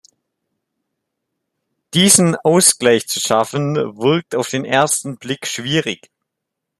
[1.93, 6.09] Diesen Ausgleich zu schaffen, wirkt auf den ersten Blick schwierig.